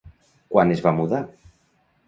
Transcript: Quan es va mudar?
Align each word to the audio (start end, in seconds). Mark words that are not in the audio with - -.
Quan 0.53 0.73
es 0.77 0.81
va 0.87 0.95
mudar? 1.01 1.21